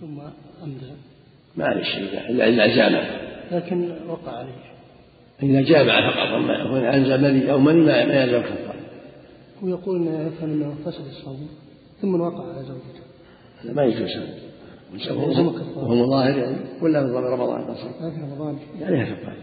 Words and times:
ثم 0.00 0.20
أمضى. 0.62 0.92
ما 1.56 1.64
عليه 1.64 1.82
شيء 1.82 2.30
إلا 2.30 2.48
إلا 2.48 2.76
جامع. 2.76 3.02
لكن 3.52 3.92
وقع 4.08 4.32
عليه 4.32 4.70
إذا 5.42 5.60
جامع 5.60 6.10
فقط 6.10 6.34
أما 6.34 6.62
هو 6.62 6.76
أنزل 6.76 7.22
مني 7.22 7.52
أو 7.52 7.58
مني 7.58 7.84
ما 7.84 8.14
يلزم 8.14 8.40
كفارة 8.40 8.80
ويقول 9.62 9.96
إنه 9.96 10.26
يفهم 10.26 10.50
أنه 10.50 10.74
فسد 10.84 11.06
الصوم 11.06 11.48
ثم 12.02 12.20
وقع 12.20 12.52
على 12.52 12.62
زوجته. 12.62 13.04
هذا 13.64 13.72
ما 13.72 13.84
يجوز. 13.84 14.10
وهو 15.76 15.94
مظاهر 15.94 16.38
يعني. 16.38 16.56
ولا 16.82 17.02
من 17.02 17.14
رمضان 17.14 17.60
ما 17.60 17.74
في 18.10 18.20
رمضان. 18.22 18.58
عليها 18.82 19.04
كفارة 19.04 19.36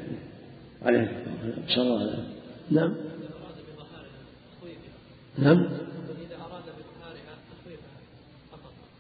عليها 0.86 1.06
كفارة 1.06 1.66
نسأل 1.66 1.82
الله. 1.82 2.04
العافية. 2.04 2.38
نعم. 2.72 2.96
نعم 5.38 5.68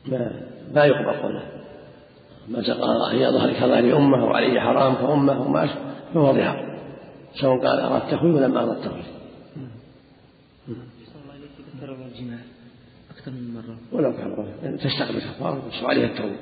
ما 0.05 0.56
ما 0.73 0.85
يقبل 0.85 1.21
قوله. 1.21 1.43
ما 2.47 2.61
تقال 2.61 3.15
هي 3.15 3.31
ظهر 3.31 3.53
كظهر 3.53 3.97
أمه 3.97 4.25
وعليه 4.25 4.59
حرام 4.59 4.95
كأمه 4.95 5.41
وما 5.41 5.67
فهو 6.13 6.33
ظهار 6.33 6.79
سواء 7.33 7.57
قال 7.57 7.79
أردت 7.79 8.11
تخويف 8.11 8.35
ولا 8.35 8.47
ما 8.47 8.63
أردت 8.63 8.85
تخويف 8.85 9.05
الله 10.67 10.83
تكرر 11.79 12.05
الجماع 12.05 12.39
أكثر 13.11 13.31
من 13.31 13.53
مرة. 13.53 13.77
ولو 13.91 14.13
كان 14.13 14.77
تستقبل 14.77 15.19
كفارة 15.19 15.67
بس 15.67 15.83
عليها 15.83 16.05
التوبة 16.05 16.35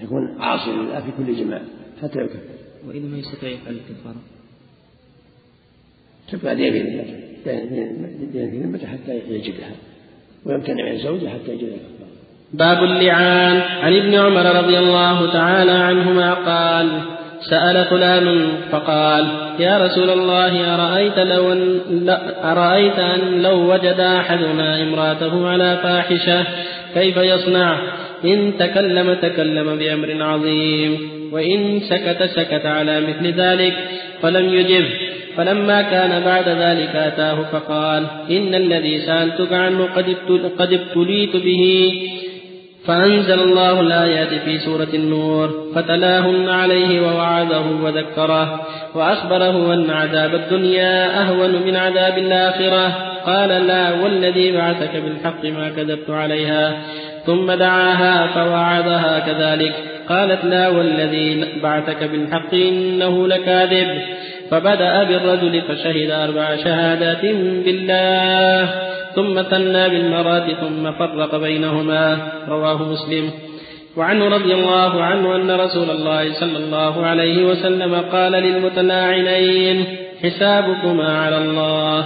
يكون 0.00 0.40
عاصي 0.40 0.70
لله 0.70 1.00
في 1.00 1.10
كل 1.18 1.36
جماع 1.36 1.62
حتى 2.02 2.18
يكفر. 2.18 2.38
وإذا 2.86 3.06
ما 3.06 3.18
يستطيع 3.18 3.50
يفعل 3.50 3.74
الكفارة 3.74 4.16
تبقى 6.32 6.52
يمين 6.52 6.86
بين 7.44 8.50
في 8.50 8.60
ذمته 8.62 8.86
حتى 8.86 9.18
يجدها. 9.18 9.72
ويمتنع 10.44 10.84
من 10.84 10.92
الزوجة 10.92 11.28
حتى 11.28 11.52
يجدها. 11.52 11.97
باب 12.52 12.84
اللعان. 12.84 13.60
عن 13.82 13.96
ابن 13.96 14.14
عمر 14.14 14.56
رضي 14.64 14.78
الله 14.78 15.32
تعالى 15.32 15.72
عنهما 15.72 16.34
قال 16.34 16.88
سأل 17.50 17.84
فلان 17.84 18.48
فقال 18.70 19.26
يا 19.60 19.78
رسول 19.86 20.10
الله 20.10 20.74
أرأيت 20.74 21.18
لو 21.18 21.52
أن 21.52 21.80
أرأيت 22.44 22.98
أن 22.98 23.42
لو 23.42 23.72
وجد 23.72 24.00
أحدنا 24.00 24.82
امرأته 24.82 25.48
على 25.48 25.78
فاحشة 25.82 26.44
كيف 26.94 27.16
يصنع؟ 27.16 27.78
إن 28.24 28.52
تكلم 28.58 29.14
تكلم 29.14 29.76
بأمر 29.76 30.22
عظيم. 30.22 30.98
وإن 31.32 31.80
سكت 31.80 32.22
سكت 32.22 32.66
على 32.66 33.00
مثل 33.00 33.40
ذلك 33.40 33.76
فلم 34.22 34.54
يجب. 34.54 34.84
فلما 35.36 35.82
كان 35.82 36.22
بعد 36.24 36.48
ذلك 36.48 36.96
أتاه 36.96 37.34
فقال 37.52 38.06
إن 38.30 38.54
الذي 38.54 38.98
سألتك 38.98 39.52
عنه 39.52 39.88
قد 40.58 40.72
ابتليت 40.72 41.36
به. 41.36 41.92
فأنزل 42.88 43.40
الله 43.40 43.80
الآيات 43.80 44.28
في 44.28 44.58
سورة 44.58 44.88
النور 44.94 45.72
فتلاهن 45.74 46.48
عليه 46.48 47.00
ووعظه 47.00 47.84
وذكره 47.84 48.60
وأخبره 48.94 49.74
أن 49.74 49.90
عذاب 49.90 50.34
الدنيا 50.34 51.22
أهون 51.22 51.62
من 51.66 51.76
عذاب 51.76 52.18
الآخرة 52.18 52.86
قال 53.26 53.48
لا 53.48 53.92
والذي 53.92 54.52
بعثك 54.52 54.96
بالحق 54.96 55.44
ما 55.44 55.68
كذبت 55.68 56.10
عليها 56.10 56.82
ثم 57.26 57.52
دعاها 57.52 58.26
فوعظها 58.26 59.18
كذلك 59.18 59.74
قالت 60.08 60.44
لا 60.44 60.68
والذي 60.68 61.44
بعثك 61.62 62.04
بالحق 62.04 62.54
إنه 62.54 63.26
لكاذب 63.26 64.02
فبدأ 64.50 65.04
بالرجل 65.04 65.62
فشهد 65.62 66.10
أربع 66.10 66.56
شهادات 66.56 67.24
بالله 67.64 68.87
ثم 69.18 69.42
ثنى 69.42 69.88
بالمراد 69.88 70.52
ثم 70.60 70.92
فرق 70.92 71.36
بينهما. 71.36 72.18
رواه 72.48 72.82
مسلم. 72.82 73.30
وعنه 73.96 74.28
رضي 74.28 74.54
الله 74.54 75.02
عنه 75.02 75.36
أن 75.36 75.50
رسول 75.50 75.90
الله 75.90 76.32
صلى 76.32 76.56
الله 76.56 77.06
عليه 77.06 77.44
وسلم 77.44 77.94
قال 78.12 78.32
للمتلاعنين 78.32 79.84
حسابكما 80.22 81.18
على 81.18 81.38
الله. 81.38 82.04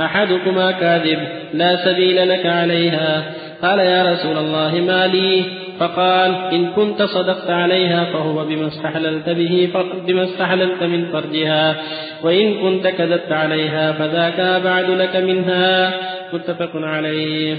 أحدكما 0.00 0.70
كاذب. 0.70 1.18
لا 1.54 1.76
سبيل 1.76 2.28
لك 2.28 2.46
عليها. 2.46 3.34
قال 3.62 3.78
يا 3.78 4.12
رسول 4.12 4.38
الله 4.38 4.80
ما 4.86 5.06
لي 5.06 5.63
فقال 5.80 6.34
إن 6.52 6.66
كنت 6.66 7.02
صدقت 7.02 7.50
عليها 7.50 8.04
فهو 8.04 8.44
بما 8.44 8.66
استحللت 8.66 9.28
به 9.28 9.68
بما 10.06 10.24
استحللت 10.24 10.82
من 10.82 11.06
فرجها. 11.06 11.76
وإن 12.22 12.54
كنت 12.54 12.86
كذبت 12.86 13.32
عليها 13.32 13.92
فذاك 13.92 14.40
أبعد 14.40 14.90
لك 14.90 15.16
منها. 15.16 15.94
متفق 16.32 16.70
عليه. 16.74 17.56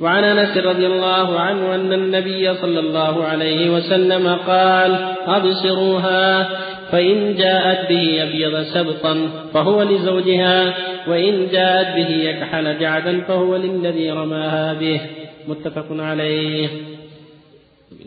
وعن 0.00 0.24
أنس 0.24 0.56
رضي 0.56 0.86
الله 0.86 1.40
عنه 1.40 1.74
أن 1.74 1.92
النبي 1.92 2.54
صلى 2.54 2.80
الله 2.80 3.24
عليه 3.24 3.70
وسلم 3.70 4.28
قال 4.46 4.96
أبصروها 5.26 6.48
فإن 6.92 7.34
جاءت 7.34 7.88
به 7.88 8.22
أبيض 8.22 8.62
سبطا 8.62 9.28
فهو 9.54 9.82
لزوجها 9.82 10.74
وإن 11.08 11.48
جاءت 11.52 11.96
به 11.96 12.10
يكحل 12.10 12.78
جعدا 12.78 13.20
فهو 13.20 13.56
للذي 13.56 14.10
رماها 14.10 14.72
به. 14.72 15.00
متفق 15.48 15.86
عليه. 15.90 16.68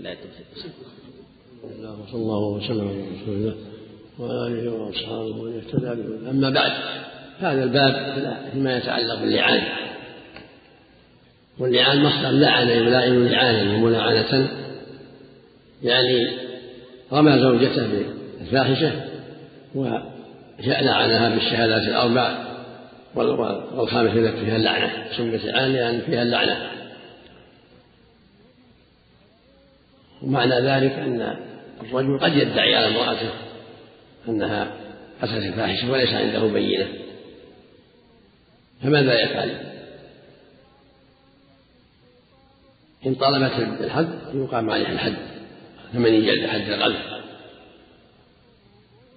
بالله 0.01 0.13
التوفيق 0.13 0.45
صلى 2.11 2.21
الله 2.21 2.39
وسلم 2.39 2.87
على 2.87 3.21
رسول 3.21 3.35
الله 3.35 3.55
وآله 4.19 4.71
وأصحابه 4.71 5.25
ومن 5.25 5.57
اهتدى 5.57 6.01
به 6.01 6.29
أما 6.29 6.49
بعد 6.49 6.71
هذا 7.39 7.63
الباب 7.63 8.15
فيما 8.53 8.77
يتعلق 8.77 9.19
باللعان. 9.19 9.63
واللعان 11.59 12.03
مصدر 12.03 12.29
لعن 12.29 12.67
يلائن 12.67 13.27
لعانا 13.27 13.75
وملاعنة 13.75 14.49
يعني 15.83 16.27
رمى 17.13 17.39
زوجته 17.39 17.87
بالفاحشة 18.39 18.91
ولعنها 19.75 21.29
بالشهادات 21.29 21.81
الأربع 21.81 22.37
والخامسة 23.75 24.31
فيها 24.31 24.55
اللعنة 24.55 24.91
سميت 25.17 25.45
لعان 25.45 25.73
لأن 25.73 26.01
فيها 26.01 26.21
اللعنة 26.21 26.80
ومعنى 30.23 30.55
ذلك 30.55 30.91
أن 30.91 31.37
الرجل 31.81 32.19
قد 32.19 32.35
يدعي 32.35 32.75
على 32.75 32.87
امرأته 32.87 33.29
أنها 34.27 34.71
أتت 35.21 35.33
الفاحشة 35.33 35.91
وليس 35.91 36.09
عنده 36.09 36.47
بينة. 36.47 36.87
فماذا 38.83 39.21
يفعل؟ 39.23 39.71
إن 43.05 43.15
طلبت 43.15 43.51
الحد 43.81 44.09
يقام 44.33 44.69
عليها 44.69 44.91
الحد 44.91 45.15
ثمن 45.93 46.25
جلد 46.25 46.47
حد 46.47 46.69
القذف 46.69 47.21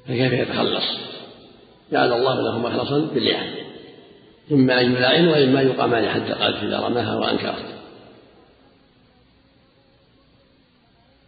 فكيف 0.06 0.32
يتخلص؟ 0.32 0.84
جعل 1.92 2.12
الله 2.12 2.42
له 2.42 2.59
مخلصا 2.59 2.98
باللعان 2.98 3.54
إما 4.53 4.81
أن 4.81 4.92
يلاعن 4.92 5.28
وإما 5.28 5.62
يقام 5.62 5.94
عليه 5.94 6.09
حد 6.09 6.31
القذف 6.31 6.62
إذا 6.62 6.78
رماها 6.78 7.16
وأنكرت. 7.16 7.74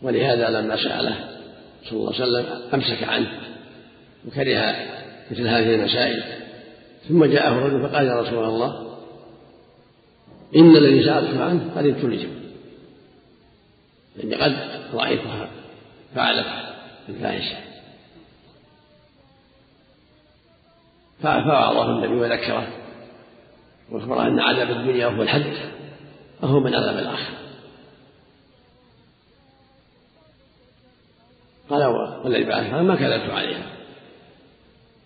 ولهذا 0.03 0.51
لما 0.51 0.77
سأله 0.77 1.29
صلى 1.84 1.99
الله 1.99 2.15
عليه 2.15 2.23
وسلم 2.25 2.62
أمسك 2.75 3.05
عنه 3.05 3.41
وكره 4.27 4.75
مثل 5.31 5.49
هذه 5.49 5.75
المسائل. 5.75 6.25
ثم 7.09 7.25
جاءه 7.25 7.53
الرجل 7.53 7.89
فقال 7.89 8.06
يا 8.06 8.21
رسول 8.21 8.45
الله 8.45 8.99
إن 10.56 10.77
الذي 10.77 11.05
سألتك 11.05 11.41
عنه 11.41 11.71
قد 11.77 11.87
ابتليت. 11.87 12.29
لأني 14.17 14.35
قد 14.35 14.56
رأيتها 14.95 15.49
فعلت 16.15 16.47
الفاحشة. 17.09 17.56
فوعظه 21.23 21.91
النبي 21.91 22.15
وذكره 22.15 22.69
واخبره 23.91 24.27
أن 24.27 24.41
عذاب 24.41 24.71
الدنيا 24.71 25.06
هو 25.06 25.23
الحد 25.23 25.53
وهو 26.43 26.61
من 26.61 26.75
عذاب 26.75 26.99
الآخرة. 26.99 27.46
قال 31.82 32.23
والذي 32.25 32.44
بعث 32.44 32.73
ما 32.73 32.96
كذبت 32.96 33.31
عليها. 33.31 33.67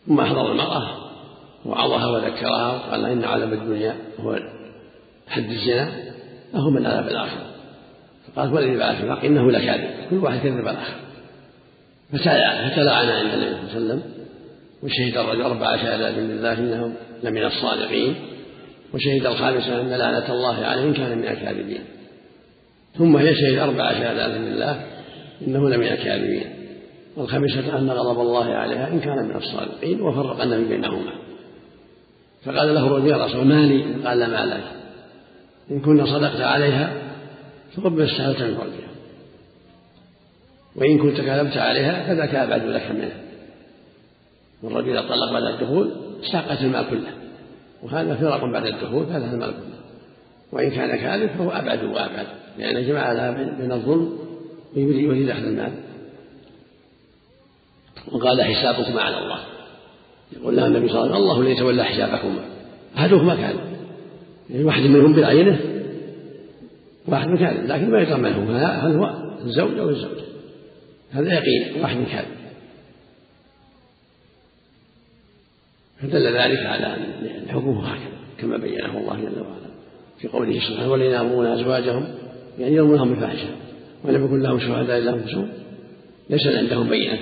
ثم 0.06 0.20
أحضر 0.20 0.52
المرأة 0.52 1.10
وعظها 1.66 2.06
وذكرها 2.06 2.74
وقال 2.74 3.06
إن 3.06 3.24
عذاب 3.24 3.52
الدنيا 3.52 3.96
هو 4.20 4.38
حد 5.28 5.50
الزنا 5.50 5.92
فهو 6.52 6.70
من 6.70 6.86
عذاب 6.86 7.08
الآخرة. 7.08 7.46
فقالت 8.26 8.52
والذي 8.52 8.76
بعث 8.76 9.04
الحق 9.04 9.24
إنه 9.24 9.50
لكاذب. 9.50 9.90
كل 10.10 10.16
واحد 10.16 10.38
كذب 10.38 10.58
الآخر. 10.58 10.94
فتلاعن 12.12 13.08
عند 13.08 13.32
النبي 13.32 13.54
صلى 13.54 13.78
الله 13.78 13.92
عليه 13.92 14.02
وسلم 14.02 14.02
وشهد 14.82 15.16
الرجل 15.16 15.42
أربع 15.42 15.76
شهادات 15.76 16.14
بالله 16.14 16.52
إنه 16.52 16.92
لمن 17.22 17.44
الصادقين 17.44 18.14
وشهد 18.94 19.26
الخامسة 19.26 19.80
أن 19.80 19.90
لعنة 19.90 20.32
الله 20.32 20.64
عليه 20.64 20.82
إن 20.82 20.94
كان 20.94 21.18
من 21.18 21.28
الكاذبين. 21.28 21.84
ثم 22.98 23.16
هي 23.16 23.34
شهد 23.34 23.58
أربع 23.58 23.92
شهادات 23.92 24.30
بالله 24.30 24.86
إنه 25.46 25.68
لمن 25.68 25.86
الكاذبين. 25.86 26.59
والخامسة 27.16 27.78
أن 27.78 27.90
غضب 27.90 28.20
الله 28.20 28.44
عليها 28.44 28.88
إن 28.88 29.00
كان 29.00 29.24
من 29.28 29.36
الصادقين 29.36 30.00
وفرق 30.00 30.42
النبي 30.42 30.64
بينهما. 30.64 31.12
فقال 32.44 32.74
له 32.74 32.86
الرجل 32.86 33.06
يا 33.06 33.24
رسول 33.24 33.46
ما 33.46 33.66
لي؟ 33.66 33.82
قال 34.04 34.30
ما 34.30 34.46
لك. 34.46 34.64
إن 35.70 35.80
كنا 35.80 36.06
صدقت 36.06 36.40
عليها 36.40 36.92
فقد 37.76 38.00
استهلت 38.00 38.42
من 38.42 38.54
فرجها 38.54 38.90
وإن 40.76 40.98
كنت 40.98 41.20
كذبت 41.20 41.56
عليها 41.56 42.06
فذاك 42.06 42.34
أبعد 42.34 42.64
لك 42.64 42.90
منه. 42.90 43.12
والرجل 44.62 45.08
طلق 45.08 45.32
بعد 45.32 45.42
الدخول 45.42 45.90
ساقت 46.32 46.60
المال 46.60 46.84
كله. 46.90 47.12
وهذا 47.82 48.14
فراق 48.14 48.44
بعد 48.44 48.66
الدخول 48.66 49.06
فهذا 49.06 49.32
المال 49.32 49.50
كله. 49.50 49.80
وإن 50.52 50.70
كان 50.70 50.96
كاذب 50.96 51.30
فهو 51.38 51.50
أبعد 51.50 51.84
وأبعد 51.84 52.26
لأن 52.58 52.86
جمع 52.86 53.12
لها 53.12 53.30
بين 53.30 53.72
الظلم 53.72 54.18
ويريد 54.76 55.30
أخذ 55.30 55.42
المال. 55.42 55.72
وقال 58.12 58.42
حسابكم 58.42 58.98
على 58.98 59.18
الله. 59.18 59.40
يقول 60.32 60.56
لها 60.56 60.66
النبي 60.66 60.88
صلى 60.88 61.02
الله 61.02 61.14
عليه 61.14 61.14
وسلم 61.14 61.30
الله 61.30 61.40
الذي 61.40 61.52
يتولى 61.52 61.84
حسابكما. 61.84 62.44
أحدهما 62.96 63.34
كان. 63.34 63.56
يعني 64.50 64.64
واحد 64.64 64.82
منهم 64.82 65.12
بعينه 65.12 65.60
واحد 67.06 67.38
كاذب 67.38 67.66
لكن 67.66 67.90
ما 67.90 68.00
يدرى 68.02 68.18
من 68.18 68.32
هو 68.32 68.56
هل 68.56 68.96
هو 68.96 69.32
الزوج 69.44 69.78
أو 69.78 69.88
الزوج 69.88 70.18
هذا 71.10 71.34
يقين 71.34 71.82
واحد 71.82 71.96
كاذب 71.96 72.40
فدل 75.98 76.26
ذلك 76.26 76.66
على 76.66 76.86
أن 76.86 77.26
الحكم 77.44 77.70
هكذا 77.70 78.10
كما 78.38 78.56
بينه 78.56 78.98
الله 78.98 79.16
جل 79.16 79.40
وعلا. 79.40 79.70
في 80.18 80.28
قوله 80.28 80.60
سبحانه 80.60 80.92
والذين 80.92 81.10
يأمرون 81.10 81.46
أزواجهم 81.46 82.08
يعني 82.58 82.74
يرمونهم 82.74 83.10
بالفاحشة. 83.10 83.48
ولم 84.04 84.24
يكن 84.24 84.40
لهم 84.42 84.60
شهداء 84.60 84.98
إلا 84.98 85.14
أنفسهم 85.14 85.48
ليس 86.30 86.46
عندهم 86.46 86.88
بينة. 86.88 87.18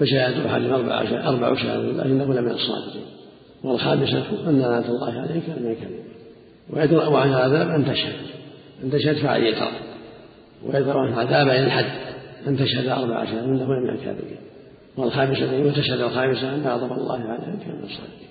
فشهادة 0.00 0.46
أحدهم 0.46 0.72
أربع 0.72 1.28
أربع 1.28 1.54
شهادة 1.54 1.82
بالله 1.82 2.04
إنه 2.04 2.24
لمن 2.24 2.50
الصادقين 2.50 3.04
والخامسة 3.64 4.48
أن 4.48 4.60
لعنة 4.60 4.88
الله 4.88 5.10
من 5.10 5.70
الكذب 5.70 6.02
ويدرأ 6.70 7.18
عنها 7.18 7.46
العذاب 7.46 7.70
أن 7.70 7.84
تشهد 7.84 8.16
أن 8.84 8.90
تشهد 8.90 9.16
فعل 9.16 9.42
يترى 9.42 9.72
ويدرأ 10.64 11.00
عنها 11.00 11.22
العذاب 11.22 11.48
إلى 11.48 11.66
الحد 11.66 12.12
أن 12.46 12.56
تشهد 12.56 12.88
أربع 12.88 13.24
شهادة 13.24 13.44
إنه 13.44 13.64
لمن 13.64 13.88
الكاذبين. 13.88 14.36
والخامسة 14.96 15.56
أن 15.56 15.74
تشهد 15.74 16.00
الخامسة 16.00 16.54
أن 16.54 16.66
غضب 16.66 16.92
الله 16.92 17.18
عليه 17.18 17.44
كان 17.44 17.76
من 17.76 17.84
الصادقين. 17.84 18.28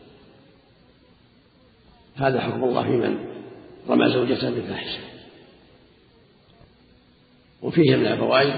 هذا 2.16 2.40
حكم 2.40 2.64
الله 2.64 2.84
في 2.84 2.90
من؟ 2.90 3.18
رمى 3.90 4.10
زوجته 4.10 4.50
بالفاحشة. 4.50 5.00
وفيه 7.62 7.96
من 7.96 8.06
الفوائد 8.06 8.54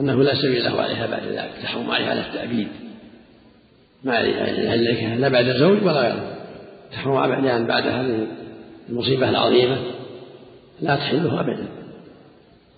أنه 0.00 0.22
لا 0.22 0.34
سبيل 0.34 0.64
له 0.64 0.80
عليها 0.80 1.06
بعد 1.06 1.22
ذلك 1.22 1.52
تحرم 1.62 1.90
عليها 1.90 2.10
على 2.10 2.20
التأبيد. 2.20 2.68
ما 4.04 4.16
عليها 4.16 5.16
لا 5.16 5.28
بعد 5.28 5.48
الزوج 5.48 5.82
ولا 5.82 6.00
غيره 6.00 6.36
تحرم 6.92 7.16
عليها 7.16 7.58
بعد 7.58 7.86
هذه 7.86 8.26
المصيبة 8.88 9.28
العظيمة 9.28 9.78
لا 10.80 10.96
تحله 10.96 11.40
أبدا. 11.40 11.68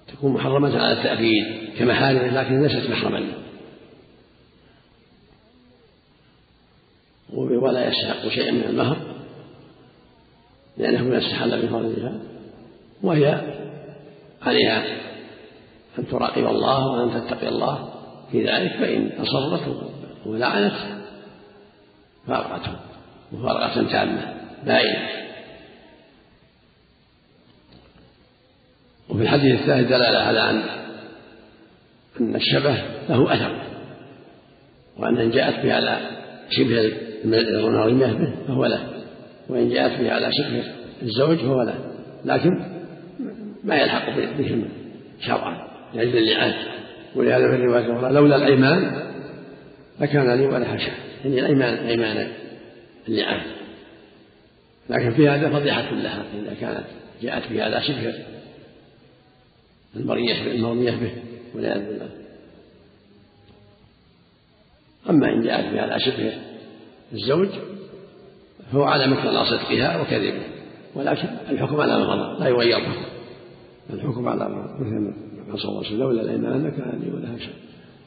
تكون 0.09 0.33
محرمة 0.33 0.79
على 0.79 0.93
التأبيد 0.93 1.45
كمحارمه 1.79 2.43
لكن 2.43 2.63
ليست 2.63 2.91
محرما. 2.91 3.27
ولا 7.33 7.89
يستحق 7.89 8.29
شيئا 8.29 8.51
من 8.51 8.65
المهر 8.69 8.97
لأنه 10.79 11.05
من 11.05 11.15
استحل 11.15 11.63
بفضلها 11.63 12.13
وهي 13.03 13.41
عليها 14.43 14.85
أن 15.99 16.07
تراقب 16.07 16.47
الله 16.47 16.87
وأن 16.87 17.11
تتقي 17.11 17.49
الله 17.49 17.89
في 18.33 18.45
ذلك 18.45 18.73
فإن 18.73 19.11
أصرت 19.21 19.91
ولعنت 20.27 20.75
فارقته 22.27 22.77
مفارقة 23.33 23.93
تامة 23.93 24.35
بائنة. 24.67 25.09
وفي 29.09 29.23
الحديث 29.23 29.61
الثالث 29.61 29.89
دلالة 29.89 30.19
على 30.19 30.51
أن 30.51 30.63
أن 32.21 32.35
الشبه 32.37 32.75
له 33.09 33.35
أثر 33.35 33.63
وأن 34.99 35.17
إن 35.17 35.31
جاءت 35.31 35.65
به 35.65 35.75
على 35.75 35.99
شبه 36.51 36.93
المرمية 37.25 38.07
به 38.07 38.33
فهو 38.49 38.67
له 38.67 38.87
وإن 39.49 39.69
جاءت 39.69 40.01
به 40.01 40.13
على 40.13 40.31
شبه 40.33 40.65
الزوج 41.03 41.37
فهو 41.39 41.63
له 41.63 41.75
لكن 42.25 42.63
ما 43.65 43.77
يلحق 43.77 44.11
بهم 44.39 44.69
شرعا. 45.21 45.70
لأجل 45.95 46.19
اللعان 46.19 46.55
ولهذا 47.15 47.49
في 47.49 47.55
الرواية 47.55 47.87
الأخرى 47.87 48.13
لولا 48.13 48.37
الأيمان 48.37 49.11
لكان 50.01 50.31
لي 50.31 50.47
ولا 50.47 50.65
حشا 50.65 50.93
يعني 51.25 51.41
الأيمان 51.41 51.75
أيمان 51.75 52.29
اللعان 53.09 53.41
لكن 54.91 55.11
في 55.11 55.29
هذا 55.29 55.51
فضيحة 55.51 55.95
لها 55.95 56.25
إذا 56.43 56.55
كانت 56.61 56.85
جاءت 57.23 57.53
به 57.53 57.65
على 57.65 57.83
شبه 57.83 58.15
المرية 59.97 60.53
المرمية 60.53 60.91
به 60.91 61.13
والعياذ 61.55 61.87
بالله. 61.87 62.09
أما 65.11 65.29
إن 65.29 65.43
جاءت 65.43 65.73
به 65.73 65.81
على 65.81 66.01
شبه 66.01 66.33
الزوج 67.13 67.49
فهو 68.73 68.83
على 68.83 69.07
مقتضى 69.07 69.45
صدقها 69.45 70.01
وكذبه. 70.01 70.43
ولكن 70.95 71.29
الحكم 71.51 71.81
على 71.81 71.99
ما 71.99 72.37
لا 72.41 72.49
يغير 72.49 72.77
الحكم. 72.77 73.05
الحكم 73.91 74.29
على 74.29 74.49
مثل 74.79 74.95
ما 74.95 75.30
صلى 75.57 75.69
الله 75.69 75.79
عليه 75.79 75.89
وسلم 75.89 76.01
لولا 76.01 76.23
الايمان 76.23 76.67
لكان 76.67 77.01
لي 77.05 77.11
ولا 77.11 77.39
شيء 77.39 77.55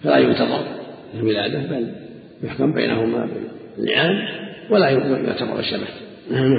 فلا 0.04 0.18
ينتظر 0.18 0.64
الولادة 1.14 1.60
بل 1.60 1.96
يحكم 2.44 2.74
بينهما 2.74 3.30
باللعان 3.78 4.28
ولا 4.70 4.90
يعتبر 4.90 5.60
الشبه. 5.60 5.88
نعم 6.32 6.54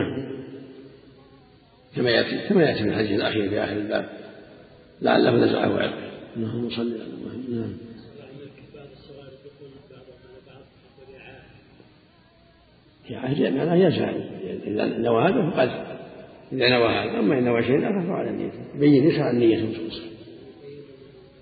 كما 1.96 2.10
يأتي 2.10 2.48
كما 2.48 2.62
يأتي 2.62 2.82
في 2.82 2.88
الحديث 2.88 3.10
الأخير 3.10 3.48
في 3.48 3.64
آخر 3.64 3.76
الباب. 3.76 4.08
لعله 5.02 5.30
نزعه 5.30 5.78
عرق 5.78 5.94
اللهم 6.36 6.70
صل 6.70 6.92
على 6.92 7.12
محمد. 7.26 7.50
نعم. 7.50 7.72
في 13.08 13.16
عهد 13.16 13.52
معناه 13.52 13.74
يجعل 13.74 14.14
إذا 14.66 14.84
نوى 14.98 15.22
هذا 15.22 15.50
فقد 15.50 15.70
إذا 16.52 16.68
نوى 16.68 16.88
هذا 16.88 17.18
أما 17.18 17.38
إن 17.38 17.44
نوى 17.44 17.60
آخر 17.60 18.02
فهو 18.02 18.12
على 18.12 18.32
نيته 18.32 18.58
يبين 18.76 19.04
يسأل 19.04 19.22
عن 19.22 19.38
نيته 19.38 19.68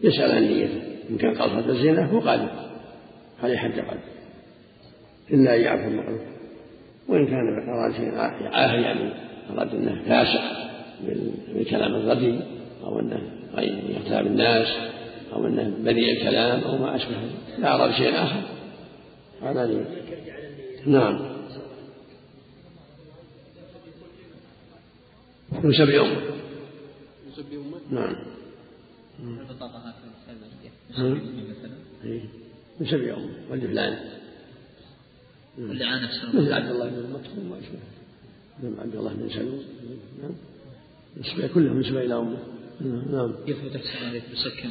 يسأل 0.02 0.32
عن 0.32 0.42
نيته 0.42 0.82
إن 1.10 1.16
كان 1.16 1.34
قصد 1.34 1.70
الزنا 1.70 2.06
فهو 2.06 2.20
قادر. 2.20 2.48
عليه 3.42 3.56
حد 3.56 3.72
قدر 3.72 3.98
إلا 5.30 5.56
أن 5.56 5.60
يعفو 5.60 5.88
المعروف 5.88 6.20
وإن 7.08 7.26
كان 7.26 7.68
أراد 7.68 7.92
شيء 7.92 8.14
عاهي 8.52 8.82
يعني 8.82 9.12
أراد 9.50 9.74
أنه 9.74 10.02
فاسق 10.08 10.42
بالكلام 11.54 11.94
الردي 11.94 12.40
أو 12.84 13.00
أنه 13.00 13.22
يغتاب 13.88 14.26
الناس 14.26 14.66
أو 15.32 15.46
أنه 15.46 15.74
بذيء 15.78 16.12
الكلام 16.12 16.60
أو 16.60 16.78
ما 16.78 16.96
أشبه 16.96 17.16
لا 17.58 17.74
أراد 17.74 17.92
شيء 17.92 18.14
آخر 18.14 18.42
هذا 19.42 19.66
لي 19.66 19.84
نعم. 20.86 21.32
أمة 25.52 25.62
من 25.62 25.72
سبع 25.72 26.00
أمة 26.00 26.16
نعم. 27.90 28.31
البطاقة 29.22 29.94
من 32.78 32.86
سبع 32.86 33.14
أمة 33.14 33.50
والجفلان 33.50 33.98
واللعانة 35.58 36.08
مثل 36.34 36.52
عبد 36.52 36.70
الله 36.70 36.88
بن 36.88 37.12
مكتوم 37.12 37.50
ما 37.50 37.56
مثل 38.62 38.80
عبد 38.80 38.96
الله 38.96 39.14
بن 39.14 39.28
سلول. 39.28 39.62
نعم. 40.22 40.34
السبع 41.16 41.46
كلهم 41.46 41.76
من 41.76 41.82
سبع 41.82 42.00
إلى 42.00 42.14
أمة. 42.14 42.38
نعم. 43.10 43.34
يثبت 43.46 43.76
أحسن 43.76 44.06
عليك 44.06 44.22
مسكن 44.32 44.70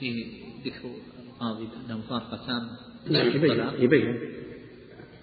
فيه 0.00 0.26
ذكر 0.64 0.90
القاضي 1.26 1.68
أنه 1.86 1.98
مفارقة 1.98 2.46
تامة 2.46 2.70
نعم 3.10 3.36
يبين 3.36 3.82
يبين. 3.82 4.20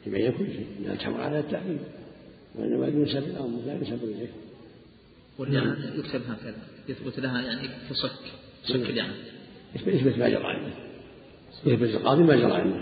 يبين 0.07 0.31
كل 0.31 0.45
شيء. 0.45 0.67
لا 0.83 0.95
تحمل 0.95 1.21
على 1.21 1.39
التعليم 1.39 1.79
وإنما 2.55 2.87
ينسب 2.87 3.23
إلى 3.23 3.39
أمه 3.39 3.65
لا 3.65 3.73
ينسب 3.73 4.03
إليه. 4.03 4.31
واللعان 5.37 5.93
يكتب 5.99 6.21
هكذا. 6.29 6.63
يثبت 6.89 7.19
لها 7.19 7.41
يعني 7.41 7.69
تصك 7.89 8.42
يثبت 9.75 10.17
ما 10.17 10.29
جرى 10.29 10.43
عنده 10.43 10.73
يثبت 11.65 11.89
القاضي 11.89 12.23
ما 12.23 12.35
جرى 12.35 12.53
عنده 12.53 12.79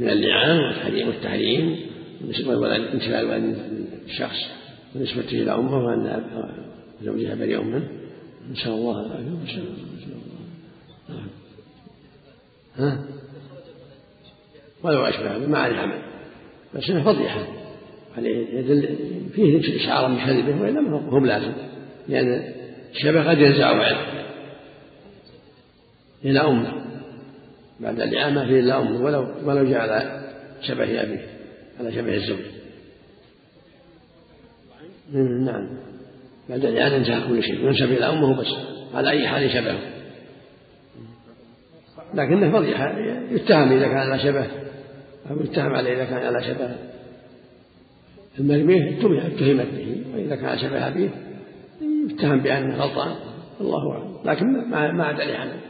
من 0.00 0.08
اللعان 0.08 0.58
والتحريم 0.58 1.08
والتحريم 1.08 1.76
انتفاء 2.94 3.20
الولد 3.20 3.58
الشخص. 4.06 4.36
ونسبته 4.94 5.42
إلى 5.42 5.54
أمه 5.54 5.84
وأن 5.84 6.24
زوجها 7.02 7.34
بريء 7.34 7.62
منه. 7.62 7.88
نسأل 8.52 8.70
الله 8.72 9.06
العافية. 9.06 9.30
ونسال 9.30 9.62
الله 11.08 11.24
ها؟ 12.76 13.04
ولو 14.82 15.04
أشبه 15.04 15.46
ما 15.46 15.58
عليه 15.58 15.76
عمل. 15.76 16.02
بس 16.74 16.90
إنه 16.90 17.04
فضيحة. 17.04 17.46
يدل 18.18 18.96
فيه 19.34 19.76
اشعار 19.76 20.14
بكذبه 20.14 20.62
وإلا 20.62 20.90
هو 20.90 21.18
لازم 21.18 21.52
لأن 22.08 22.54
الشبه 22.94 23.30
قد 23.30 23.38
ينزع 23.38 23.72
بعد 23.72 23.96
إلى 26.24 26.40
أمه. 26.40 26.72
بعد 27.80 28.00
الإعامة 28.00 28.44
فيه 28.46 28.60
إلى 28.60 28.72
أمه 28.72 29.04
ولو 29.04 29.26
ولو 29.44 29.64
جاء 29.64 29.80
على 29.80 30.20
شبه 30.62 31.02
أبيه 31.02 31.26
على 31.80 31.92
شبه 31.92 32.14
الزوج. 32.14 32.38
نعم. 35.44 35.68
بعد 36.48 36.64
الإعانة 36.64 36.96
انتهى 36.96 37.28
كل 37.28 37.42
شيء 37.42 37.66
ينسب 37.66 37.92
إلى 37.92 38.04
أمه 38.04 38.40
بس 38.40 38.46
على 38.94 39.10
أي 39.10 39.28
حال 39.28 39.50
شبهه. 39.50 39.78
لكنه 42.14 42.52
فضيحة 42.52 42.98
يتهم 43.30 43.72
إذا 43.72 43.88
كان 43.88 43.96
على 43.96 44.18
شبه 44.18 44.46
أو 45.30 45.40
يتهم 45.40 45.74
عليه 45.74 45.92
إذا 45.92 46.04
كان 46.04 46.26
على 46.26 46.44
شبه. 46.44 46.76
المرميه 48.38 48.98
اتهمت 48.98 49.66
به 49.66 50.04
وإذا 50.14 50.36
كان 50.36 50.44
على 50.44 50.58
شبه 50.58 50.88
أبيه 50.88 51.10
يتهم 52.10 52.40
بأنه 52.40 52.76
غلطان 52.76 53.14
الله 53.60 53.92
أعلم. 53.92 54.16
لكن 54.24 54.46
ما 54.70 55.04
عاد 55.04 55.20
عليه 55.20 55.36
عنه. 55.36 55.67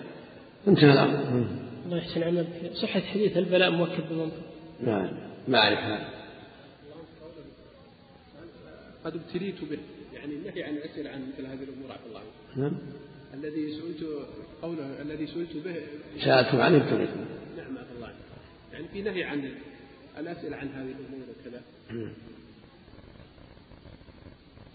انتهى 0.68 0.92
الأمر. 0.92 1.46
الله 1.87 1.96
يحسن 1.96 2.22
عملك. 2.22 2.70
صحة 2.75 3.00
حديث 3.00 3.37
البلاء 3.37 3.70
مؤكد 3.70 4.08
بالمنطق. 4.08 4.42
نعم. 4.80 5.08
ما 5.48 5.58
أعرف 5.58 5.78
هذا. 5.78 6.08
قد 9.04 9.14
ابتليت 9.16 9.64
به. 9.70 9.78
يعني 10.14 10.34
النهي 10.34 10.62
عن 10.62 10.75
الأسئلة 10.75 11.10
عن 11.10 11.20
مثل 11.28 11.46
هذه 11.46 11.62
الأمور 11.62 11.92
عفى 11.92 12.06
الله 12.08 12.20
نعم. 12.56 12.78
الذي 13.34 13.72
سئلت 13.72 14.04
قوله 14.62 15.02
الذي 15.02 15.26
سئلت 15.26 15.56
به. 15.64 15.76
سألتم 16.25 16.60
عنه 16.60 16.76
ابتليت 16.76 17.08
نعم 17.56 17.78
عفى 17.78 17.92
الله 17.96 18.10
يعني 18.72 18.88
في 18.92 19.02
نهي 19.02 19.25
عن 19.25 19.52
الأسئلة 20.18 20.56
عن 20.56 20.68
هذه 20.68 20.92
الأمور 20.98 21.26
وكذا. 21.30 21.60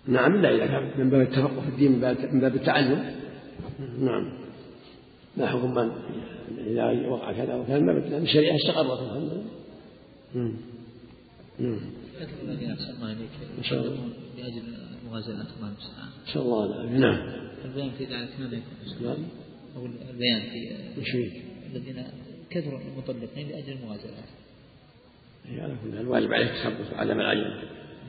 نعم 0.07 0.35
إلا 0.35 0.55
إذا 0.55 0.67
كان 0.67 0.91
من 0.97 1.09
باب 1.09 1.21
التفقه 1.21 1.61
في 1.61 1.67
الدين 1.67 1.91
من 2.33 2.39
باب 2.39 2.55
التعلم. 2.55 3.15
نعم. 3.99 4.42
ما 5.37 5.47
حكم 5.47 5.73
من 5.75 5.91
إذا 6.67 7.07
وقع 7.07 7.31
كذا 7.31 7.55
وكذا 7.55 7.79
من 7.79 7.85
باب 7.85 8.23
الشريعة 8.23 8.55
استقرت 8.55 8.99
الحمد 9.01 9.31
لله. 9.31 9.43
الذين 12.43 12.71
أحسن 12.71 12.95
الله. 12.95 13.11
إليك 13.11 13.29
إن 13.57 13.63
شاء 13.63 13.79
الله. 13.79 13.97
الله 15.57 15.69
المستعان 15.69 16.09
نسأل 16.27 16.41
الله. 16.41 16.65
العافية 16.65 16.97
نعم. 16.97 17.17
البيان 17.65 17.91
في 17.97 18.03
ذلك 18.03 18.29
ماذا 18.39 18.55
يكون؟ 18.55 19.07
نعم. 19.07 19.17
أو 19.77 19.85
البيان 19.85 20.41
في؟ 20.95 21.31
الذين 21.73 22.03
كثروا 22.49 22.79
المطلقين 22.79 23.49
لأجل 23.49 23.71
الموازنات 23.71 24.29
هي 25.45 25.61
على 25.61 25.75
كل 25.83 25.91
حال. 25.91 26.01
الواجب 26.01 26.33
عليه 26.33 26.45
التثبت 26.45 26.93
وعدم 26.93 27.19
العجلة 27.19 27.61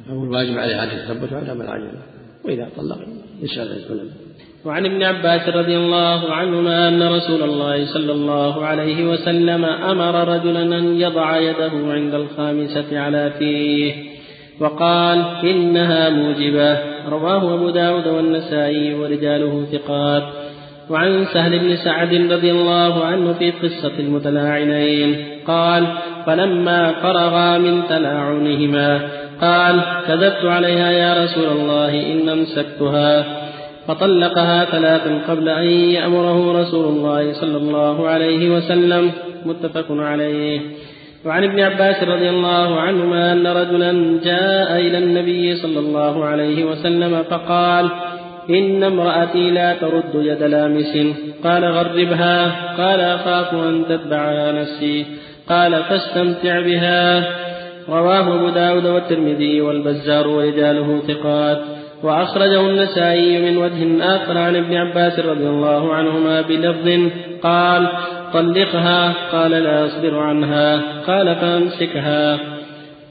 أو 0.09 0.25
الواجب 0.25 0.59
عليه 0.59 0.77
عدم 0.77 0.91
التثبت 0.91 1.33
وعدم 1.33 1.61
العجلة 1.61 2.03
وإذا 2.45 2.71
طلق 2.77 3.09
يسأل 3.43 3.93
العلماء 3.93 4.14
وعن 4.67 4.87
ابن 4.87 5.03
عباس 5.03 5.49
رضي 5.49 5.77
الله 5.77 6.33
عنهما 6.33 6.89
أن 6.89 7.03
رسول 7.03 7.43
الله 7.43 7.87
صلى 7.87 8.13
الله 8.13 8.67
عليه 8.67 9.07
وسلم 9.07 9.65
أمر 9.65 10.29
رجلا 10.29 10.79
أن 10.79 11.01
يضع 11.01 11.39
يده 11.39 11.73
عند 11.93 12.15
الخامسة 12.15 13.01
على 13.01 13.33
فيه 13.39 13.95
وقال 14.61 15.25
إنها 15.45 16.11
موجبة. 16.11 16.79
رواه 17.09 17.55
أبو 17.55 17.71
داود 17.71 18.07
والنسائي 18.07 18.95
ورجاله 18.95 19.67
ثقات. 19.73 20.23
وعن 20.91 21.25
سهل 21.25 21.59
بن 21.59 21.77
سعد 21.77 22.15
رضي 22.15 22.51
الله 22.51 23.05
عنه 23.05 23.33
في 23.33 23.51
قصة 23.51 23.93
المتلاعنين. 23.99 25.25
قال 25.47 25.87
فلما 26.27 26.93
فرغا 26.93 27.59
من 27.59 27.83
تلاعنهما. 27.89 29.01
قال 29.41 29.81
كذبت 30.09 30.45
عليها 30.45 30.91
يا 30.91 31.25
رسول 31.25 31.45
الله 31.45 32.13
إن 32.13 32.29
أمسكتها. 32.29 33.44
فطلقها 33.89 34.65
ثلاثا 34.65 35.21
قبل 35.29 35.49
أن 35.49 35.65
يأمره 35.65 36.63
رسول 36.63 36.85
الله 36.85 37.33
صلى 37.33 37.57
الله 37.57 38.09
عليه 38.09 38.57
وسلم. 38.57 39.11
متفق 39.47 39.87
عليه. 39.91 40.61
وعن 41.27 41.45
ابن 41.45 41.61
عباس 41.61 42.03
رضي 42.03 42.31
الله 42.31 42.81
عنهما 42.81 43.33
أن 43.33 43.47
رجلا 43.47 44.21
جاء 44.25 44.81
إلى 44.81 44.99
النبي 44.99 45.57
صلى 45.57 45.79
الله 45.79 46.25
عليه 46.25 46.65
وسلم 46.65 47.23
فقال 47.23 47.89
إن 48.51 48.83
امرأتي 48.83 49.51
لا 49.51 49.75
ترد 49.75 50.15
يد 50.15 50.43
لامس. 50.43 50.99
قال 51.45 51.65
غربها. 51.65 52.51
قال 52.79 53.01
أخاف 53.01 53.55
أن 53.55 53.85
تتبعها 53.89 54.53
نفسي. 54.53 55.07
قال 55.49 55.83
فاستمتع 55.83 56.61
بها. 56.61 57.29
رواه 57.89 58.35
أبو 58.35 58.49
داود 58.49 58.87
والترمذي 58.87 59.61
والبزار 59.61 60.29
ورجاله 60.29 61.03
ثقات. 61.09 61.59
وأخرجه 62.05 62.61
النسائي 62.61 63.51
من 63.51 63.57
وجه 63.57 64.05
آخر 64.17 64.39
عن 64.39 64.57
ابن 64.57 64.75
عباس 64.77 65.19
رضي 65.19 65.47
الله 65.47 65.95
عنهما 65.95 66.41
بلفظ 66.41 67.11
قال 67.43 67.89
طلقها. 68.33 69.13
قال 69.33 69.51
لا 69.51 69.87
أصبر 69.87 70.19
عنها. 70.19 70.83
قال 71.07 71.37
فأمسكها. 71.37 72.39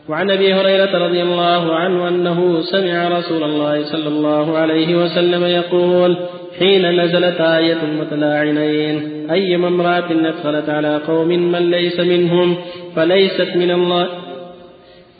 وعن 0.10 0.32
أبي 0.32 0.54
هريرة 0.54 0.98
رضي 1.08 1.22
الله 1.22 1.76
عنه 1.76 2.08
أنه 2.08 2.62
سمع 2.62 3.08
رسول 3.08 3.44
الله 3.44 3.84
صلى 3.84 4.08
الله 4.08 4.58
عليه 4.58 4.96
وسلم 4.96 5.44
يقول 5.44 6.18
حين 6.60 7.02
نزلت 7.02 7.42
آية 7.42 7.78
المتلاعنين 7.84 9.28
أيما 9.32 9.68
امرأة 9.68 10.12
أدخلت 10.12 10.70
على 10.70 11.02
قوم 11.08 11.28
من 11.28 11.72
ليس 11.72 12.00
منهم 12.00 12.58
فليست 12.96 13.56
من 13.56 13.72
الله 13.72 14.08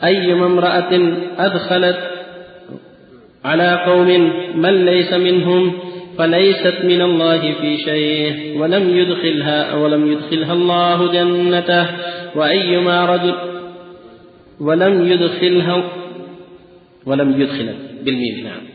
أيما 0.04 0.46
امرأة 0.46 1.12
أدخلت 1.38 1.98
على 3.44 3.82
قوم 3.86 4.08
من 4.54 4.84
ليس 4.84 5.12
منهم 5.12 5.72
فليست 6.18 6.76
من 6.84 7.02
الله 7.02 7.52
في 7.60 7.76
شيء 7.78 8.58
ولم 8.60 8.98
يدخلها 8.98 9.74
ولم 9.74 10.12
يدخلها 10.12 10.52
الله 10.52 11.12
جنته 11.12 11.86
وأيما 12.36 13.04
رجل 13.04 13.34
ولم 14.60 15.12
يدخلها 15.12 15.84
ولم 17.06 17.40
يدخل 17.40 17.74
بالميم 18.04 18.44
نعم. 18.44 18.73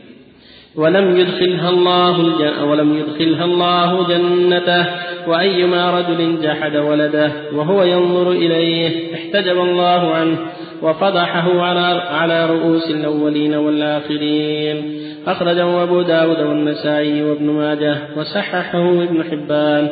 ولم 0.75 1.17
يدخلها 1.17 1.69
الله 1.69 2.19
ولم 2.65 2.97
يدخلها 2.97 3.45
الله 3.45 4.07
جنته 4.07 4.85
وأيما 5.27 5.99
رجل 5.99 6.41
جحد 6.41 6.75
ولده 6.75 7.31
وهو 7.53 7.83
ينظر 7.83 8.31
إليه 8.31 9.13
احتجب 9.13 9.57
الله 9.61 10.13
عنه 10.13 10.37
وفضحه 10.81 11.61
على 11.61 12.01
على 12.11 12.45
رؤوس 12.45 12.91
الأولين 12.91 13.55
والآخرين. 13.55 14.99
أخرجه 15.27 15.83
أبو 15.83 16.01
داود 16.01 16.39
والنسائي 16.39 17.23
وابن 17.23 17.45
ماجه 17.45 17.97
وصححه 18.17 19.03
ابن 19.03 19.23
حبان. 19.23 19.87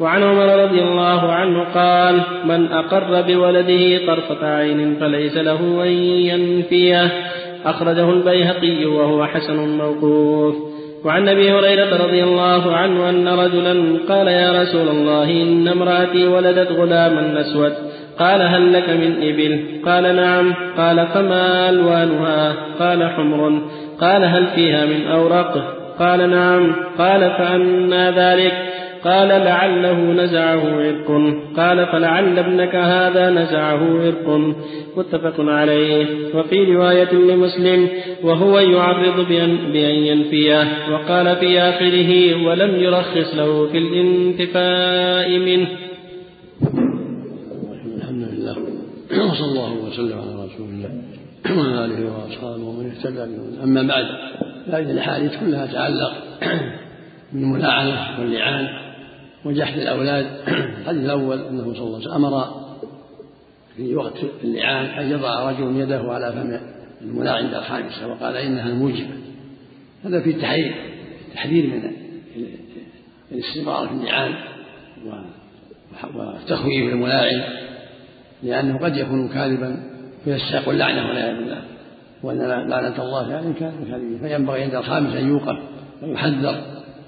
وعن 0.00 0.22
عمر 0.22 0.64
رضي 0.64 0.82
الله 0.82 1.32
عنه 1.32 1.64
قال 1.74 2.20
من 2.44 2.72
أقر 2.72 3.22
بولده 3.22 4.06
طرفة 4.06 4.46
عين 4.46 4.96
فليس 5.00 5.36
له 5.36 5.84
أن 5.84 5.92
ينفيه 6.02 7.12
أخرجه 7.64 8.10
البيهقي 8.10 8.86
وهو 8.86 9.26
حسن 9.26 9.78
موقوف. 9.78 10.54
وعن 11.04 11.28
أبي 11.28 11.52
هريرة 11.52 12.04
رضي 12.06 12.24
الله 12.24 12.76
عنه 12.76 13.10
أن 13.10 13.28
رجلا 13.28 13.98
قال 14.08 14.28
يا 14.28 14.62
رسول 14.62 14.88
الله 14.88 15.30
إن 15.42 15.68
امرأتي 15.68 16.26
ولدت 16.26 16.72
غلاما 16.72 17.40
أسود. 17.40 17.72
قال 18.18 18.42
هل 18.42 18.72
لك 18.72 18.90
من 18.90 19.16
إبل؟ 19.22 19.64
قال 19.86 20.16
نعم. 20.16 20.54
قال 20.76 21.06
فما 21.06 21.70
ألوانها؟ 21.70 22.54
قال 22.80 23.10
حمر. 23.10 23.62
قال 24.00 24.24
هل 24.24 24.46
فيها 24.54 24.86
من 24.86 25.06
اوراق 25.06 25.74
قال 25.98 26.30
نعم. 26.30 26.74
قال 26.98 27.20
فأنا 27.20 28.10
ذلك. 28.10 28.52
قال 29.04 29.28
لعله 29.28 29.92
نزعه 29.92 30.60
عرق. 30.60 31.34
قال 31.56 31.86
فلعل 31.86 32.38
ابنك 32.38 32.74
هذا 32.74 33.30
نزعه 33.30 34.00
عرق. 34.00 34.54
متفق 34.96 35.40
عليه. 35.40 36.06
وفي 36.34 36.64
رواية 36.64 37.12
لمسلم 37.12 37.88
وهو 38.22 38.58
يعرض 38.58 39.28
بأن, 39.28 39.56
بأن 39.72 39.94
ينفيه. 39.94 40.92
وقال 40.92 41.36
في 41.36 41.60
آخره 41.60 42.44
ولم 42.46 42.76
يرخص 42.76 43.34
له 43.34 43.66
في 43.66 43.78
الانتفاء 43.78 45.38
منه. 45.38 45.68
الحمد 47.96 48.28
لله. 48.32 48.56
وصلى 49.30 49.46
الله 49.46 49.72
وسلم 49.72 50.18
على 50.18 50.44
رسول 50.44 50.68
الله 50.68 50.90
وعلى 51.58 51.84
آله 51.84 52.12
وأصحابه 52.12 52.64
ومن 52.64 52.90
اهتدى 52.90 53.16
بهم 53.16 53.62
أما 53.62 53.82
بعد 53.82 54.04
فهذه 54.66 54.90
الأحاديث 54.90 55.32
كلها 55.40 55.66
تتعلق 55.66 56.12
بالملاعنة 57.32 58.20
واللعان. 58.20 58.68
وجحد 59.44 59.78
الأولاد. 59.78 60.26
الحديث 60.80 61.04
الأول 61.04 61.38
أنه 61.38 61.74
صلى 61.74 61.84
الله 61.84 61.98
عليه 61.98 62.08
وسلم 62.08 62.24
أمر 62.24 62.62
في 63.76 63.96
وقت 63.96 64.12
اللعان 64.44 64.84
أن 64.84 65.10
يضع 65.10 65.50
رجل 65.50 65.80
يده 65.80 66.12
على 66.12 66.32
فم 66.32 66.60
الملاع 67.00 67.34
عند 67.34 67.54
الخامسه 67.54 68.08
وقال 68.08 68.36
إنها 68.36 68.68
الموجبة. 68.68 69.14
هذا 70.04 70.20
في 70.20 70.32
تحذير 70.32 70.74
تحذير 71.34 71.66
من 71.66 71.92
الاستمرار 73.32 73.88
في 73.88 73.94
اللعان 73.94 74.34
وتخويف 76.14 76.92
الملاعن 76.92 77.42
لأنه 78.42 78.78
قد 78.78 78.96
يكون 78.96 79.28
كاذبا 79.28 79.82
فيستحق 80.24 80.68
اللعنة 80.68 81.08
والعياذ 81.08 81.36
بالله. 81.36 81.62
وأن 82.22 82.38
لعنة 82.38 83.02
الله 83.02 83.34
عليه 83.34 83.52
كان 83.52 83.54
كاذبا 83.90 84.28
فينبغي 84.28 84.62
عند 84.62 84.74
الخامس 84.74 85.16
أن 85.16 85.28
يوقف 85.28 85.58
ويحذر 86.02 86.62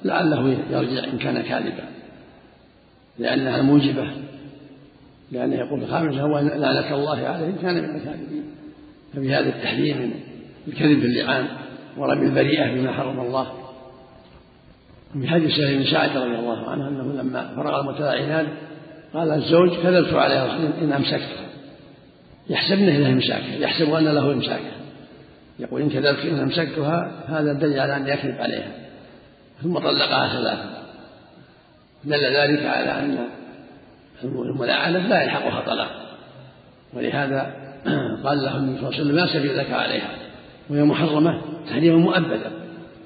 لعله 0.05 0.57
يرجع 0.71 1.05
إن 1.05 1.19
كان 1.19 1.43
كاذبا. 1.43 1.94
لأنها 3.19 3.63
موجبة 3.63 4.11
لأنه 5.33 5.57
يقول 5.57 5.83
الخامس 5.83 6.15
هو 6.15 6.39
لعنة 6.39 6.95
الله 6.95 7.19
عليه 7.27 7.47
إن 7.47 7.57
كان 7.63 7.75
من 7.75 7.97
الكاذبين 7.97 8.45
ففي 9.15 9.35
هذا 9.35 9.49
التحذير 9.49 9.97
من 9.97 10.11
الكذب 10.69 11.01
في 11.01 11.07
اللعان 11.07 11.47
ورمي 11.97 12.27
البريئة 12.27 12.75
بما 12.75 12.93
حرم 12.93 13.21
الله. 13.21 13.53
وفي 15.17 15.29
حديث 15.29 15.51
سهل 15.51 15.79
بن 15.79 15.85
سعد 15.85 16.17
رضي 16.17 16.39
الله 16.39 16.71
عنه 16.71 16.89
أنه 16.89 17.23
لما 17.23 17.55
فرغ 17.57 17.81
المتلاعنان 17.81 18.49
قال 19.15 19.31
الزوج 19.31 19.71
كذبت 19.83 20.15
عليها 20.15 20.57
إن 20.83 20.93
أمسكتها 20.93 21.45
يحسب 22.51 22.79
أنه 22.79 22.99
له 22.99 23.09
إمساكها 23.09 23.59
يحسب 23.59 23.95
أن 23.95 24.05
له 24.05 24.33
إمساكها 24.33 24.75
يقول 25.59 25.83
إن 25.83 25.91
كذبت 25.91 26.19
إن 26.19 26.39
أمسكتها 26.39 27.25
هذا 27.27 27.53
دليل 27.53 27.81
على 27.81 27.97
أن 27.97 28.07
يكذب 28.09 28.41
عليها. 28.41 28.73
ثم 29.63 29.79
طلقها 29.79 30.33
ثلاثة. 30.33 30.84
دل 32.05 32.37
ذلك 32.37 32.67
على 32.67 32.91
أن 32.91 33.19
الملاعنة 34.25 34.99
لا 34.99 35.23
يلحقها 35.23 35.61
طلاق. 35.67 35.91
ولهذا 36.95 37.55
قال 38.25 38.39
له 38.39 38.57
النبي 38.57 38.79
صلى 38.79 38.89
الله 38.89 39.01
عليه 39.01 39.01
وسلم 39.01 39.17
لا 39.17 39.27
سبيل 39.27 39.59
لك 39.59 39.73
عليها. 39.73 40.11
وهي 40.71 40.83
محرمة 40.83 41.41
تحريما 41.69 41.97
مؤبدا 41.97 42.51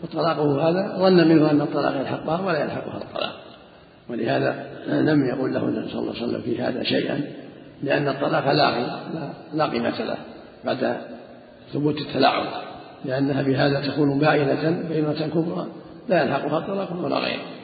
وطلاقه 0.03 0.69
هذا 0.69 0.99
ظن 0.99 1.29
منه 1.29 1.51
أن 1.51 1.61
الطلاق 1.61 2.01
يلحقها 2.01 2.41
ولا 2.41 2.65
يلحقها 2.65 2.97
الطلاق. 3.03 3.35
ولهذا 4.09 4.67
لم 4.89 5.29
يقل 5.29 5.55
له 5.55 5.65
النبي 5.65 5.89
صلى 5.89 6.01
الله 6.01 6.15
عليه 6.15 6.23
وسلم 6.23 6.41
في 6.41 6.63
هذا 6.63 6.83
شيئا 6.83 7.21
لأن 7.83 8.09
الطلاق 8.09 8.53
لا 8.53 8.99
لا 9.55 9.67
قيمة 9.67 10.03
له 10.03 10.17
بعد 10.65 10.97
ثبوت 11.73 11.99
التلاعب. 11.99 12.47
لأنها 13.05 13.43
بهذا 13.43 13.81
تكون 13.81 14.19
باينة 14.19 14.85
بينة 14.89 15.29
كبرى 15.35 15.67
لا 16.09 16.23
يلحقها 16.23 16.61
طلاق 16.61 17.05
ولا 17.05 17.17
غيره. 17.17 17.58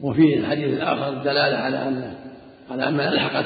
وفي 0.00 0.34
الحديث 0.34 0.74
الآخر 0.74 1.14
دلالة 1.14 1.56
على 1.56 1.88
أن 1.88 2.14
على 2.70 2.88
أن 2.88 2.94
من 2.94 3.00
ألحقت 3.00 3.44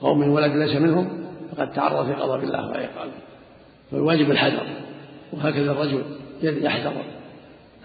بقوم 0.00 0.28
ولد 0.28 0.56
ليس 0.56 0.76
منهم 0.76 1.08
فقد 1.52 1.72
تعرض 1.72 2.06
في 2.06 2.12
غضب 2.12 2.44
الله 2.44 2.66
وعقابه. 2.66 3.12
فالواجب 3.90 4.30
الحذر 4.30 4.66
وهكذا 5.32 5.72
الرجل 5.72 6.02
يحذر 6.42 6.92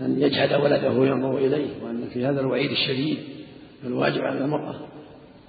أن 0.01 0.21
يجحد 0.21 0.53
ولده 0.53 0.91
وينظر 0.91 1.37
إليه 1.37 1.67
وأن 1.83 2.07
في 2.13 2.25
هذا 2.25 2.41
الوعيد 2.41 2.71
الشديد 2.71 3.17
فالواجب 3.83 4.21
على 4.21 4.45
المرأة 4.45 4.75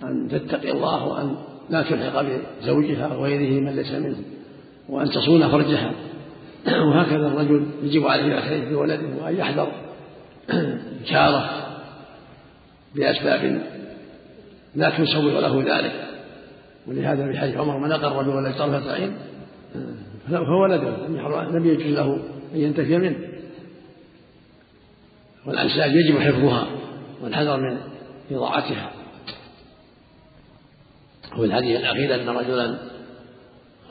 أن 0.03 0.29
تتقي 0.29 0.71
الله 0.71 1.07
وأن 1.07 1.37
لا 1.71 1.83
تلحق 1.83 2.25
بزوجها 2.63 3.17
وغيره 3.17 3.61
من 3.61 3.77
ليس 3.77 3.93
منه 3.93 4.17
وأن 4.89 5.11
تصون 5.11 5.49
فرجها. 5.49 5.93
وهكذا 6.67 7.27
الرجل 7.27 7.67
يجب 7.83 8.07
عليه 8.07 8.39
الخير 8.39 8.69
في 8.69 8.75
ولده 8.75 9.23
وأن 9.23 9.37
يحذر 9.37 9.73
جاره 11.11 11.66
بأسباب 12.95 13.63
لا 14.75 14.91
تسوغ 14.91 15.41
له 15.41 15.77
ذلك. 15.77 16.07
ولهذا 16.87 17.33
في 17.33 17.39
حديث 17.39 17.57
عمر 17.57 17.79
من 17.79 17.93
أقر 17.93 18.23
بولد 18.23 18.55
طرفة 18.55 18.93
عين 18.93 19.17
فولده 20.29 21.07
لم 21.51 21.67
يجوز 21.67 21.87
له 21.87 22.15
أن 22.55 22.61
ينتفي 22.61 22.99
منه. 22.99 23.17
والأنساب 25.47 25.91
يجب 25.91 26.19
حفظها 26.19 26.67
والحذر 27.23 27.57
من 27.57 27.79
إضاعتها. 28.31 28.91
وفي 31.33 31.45
الحديث 31.45 31.81
الأخير 31.81 32.15
أن 32.15 32.29
رجلا 32.29 32.79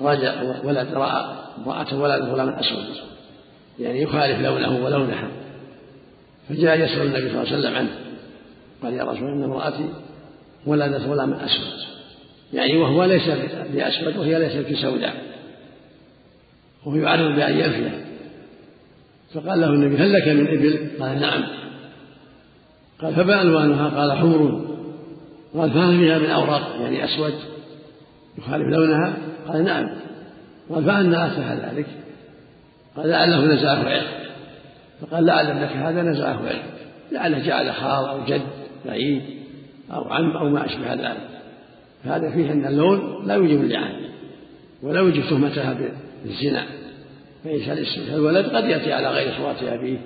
رجع 0.02 0.42
ولد 0.64 0.94
رأى 0.94 1.36
امرأة 1.58 2.02
ولد 2.02 2.22
غلام 2.22 2.50
أسود. 2.50 2.86
يعني 3.80 4.02
يخالف 4.02 4.40
لونه 4.40 4.86
ولونها. 4.86 5.28
فجاء 6.50 6.80
يسأل 6.80 7.02
النبي 7.02 7.30
صلى 7.30 7.42
الله 7.42 7.52
عليه 7.52 7.60
وسلم 7.60 7.76
عنه 7.76 7.90
قال 8.84 8.94
يا 8.94 9.04
رسول 9.04 9.28
إن 9.28 9.44
امرأتي 9.44 9.90
ولدت 10.66 11.02
غلاما 11.02 11.46
أسود. 11.46 11.86
يعني 12.54 12.78
وهو 12.78 13.04
ليس 13.04 13.30
بأسود 13.74 14.18
وهي 14.18 14.40
ليست 14.40 14.72
بسوداء. 14.72 15.16
وهو 16.86 16.96
يعرض 16.96 17.36
بأن 17.36 17.60
ينفيه 17.60 18.06
فقال 19.34 19.62
له 19.62 19.68
النبي 19.68 19.98
هل 19.98 20.14
لك 20.14 20.28
من 20.28 20.48
إبل؟ 20.48 20.90
قال 21.00 21.22
نعم. 21.22 21.44
قال 23.02 23.16
فما 23.16 23.42
ألوانها؟ 23.42 23.90
قال 23.90 24.18
حمر. 24.18 24.66
قال 25.54 25.72
فهل 25.72 25.98
فيها 25.98 26.20
من 26.20 26.30
أوراق 26.30 26.76
يعني 26.82 27.06
أسود. 27.06 27.34
يخالف 28.38 28.68
لونها؟ 28.68 29.14
قال 29.48 29.64
نعم. 29.64 29.90
قال 30.70 30.84
فأنا 30.84 31.28
أتى 31.28 31.66
ذلك؟ 31.66 31.88
قال 32.98 33.10
لعله 33.10 33.46
نزعه 33.46 33.90
عرق 33.90 34.26
فقال 35.02 35.26
لعل 35.26 35.46
ابنك 35.46 35.72
هذا 35.72 36.02
نزعه 36.02 36.40
عرق 36.48 36.64
لعله 37.12 37.40
جعل 37.40 37.74
خال 37.74 38.06
أو 38.06 38.26
جد. 38.26 38.65
بعيد 38.88 39.22
أو 39.92 40.14
عم 40.14 40.32
أو 40.32 40.50
ما 40.50 40.66
أشبه 40.66 40.94
ذلك. 40.94 41.28
فهذا 42.04 42.32
فيه 42.32 42.52
أن 42.52 42.66
اللون 42.66 43.28
لا 43.28 43.34
يوجب 43.34 43.62
اللعان 43.62 43.96
ولا 44.84 45.00
يوجب 45.00 45.22
تهمتها 45.30 45.78
بالزنا. 46.24 46.66
فالولد 48.08 48.46
قد 48.46 48.64
يأتي 48.64 48.94
على 48.94 49.08
غير 49.08 49.34
صورة 49.38 49.74
أبيه 49.74 49.98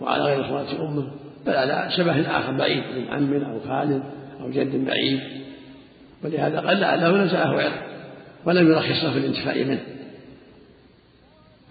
وعلى 0.00 0.24
غير 0.24 0.44
صورة 0.48 0.88
أمه 0.88 1.12
بل 1.46 1.52
على 1.52 1.90
شبه 1.96 2.20
آخر 2.38 2.52
بعيد 2.52 2.82
من 2.96 3.08
عم 3.08 3.42
أو 3.42 3.60
خال 3.60 4.02
أو 4.40 4.50
جد 4.50 4.84
بعيد. 4.84 5.20
ولهذا 6.24 6.60
قال 6.60 6.80
لعله 6.80 7.24
نزعه 7.24 7.46
عرق 7.46 7.86
ولم 8.44 8.70
يرخص 8.70 9.04
في 9.04 9.18
الانتفاء 9.18 9.64
منه. 9.64 9.80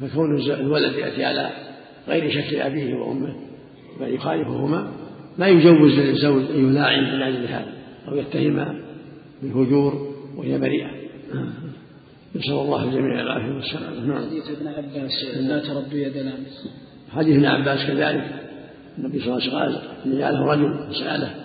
فكون 0.01 0.35
الولد 0.39 0.93
يأتي 0.93 1.25
على 1.25 1.49
غير 2.07 2.31
شكل 2.31 2.55
أبيه 2.55 2.95
وأمه 2.95 3.35
بل 3.99 4.13
يخالفهما 4.13 4.91
لا 5.41 5.47
يجوز 5.47 5.99
للزوج 5.99 6.43
أن 6.51 6.69
يلاعن 6.69 7.03
من 7.03 7.21
أجل 7.21 7.45
هذا 7.45 7.73
أو 8.07 8.15
يتهمها 8.15 8.75
بالهجور 9.41 10.15
وهي 10.37 10.57
بريئة. 10.57 10.89
نسأل 12.35 12.53
الله 12.53 12.83
الجميع 12.83 13.21
العافية 13.21 13.55
والسلامة. 13.55 14.05
نعم. 14.05 14.25
حديث 14.25 14.43
ابن 14.49 14.67
عباس 14.67 15.11
لا 15.35 15.59
ترد 15.59 15.93
يد 15.93 16.17
لامس 16.17 16.69
حديث 17.15 17.35
ابن 17.35 17.45
عباس 17.45 17.87
كذلك. 17.87 18.25
النبي 18.97 19.19
صلى 19.19 19.37
الله 19.37 19.59
عليه 19.59 19.75
وسلم 19.75 19.81
قال 20.03 20.19
جعله 20.19 20.45
رجل 20.45 20.95
سأله 20.95 21.35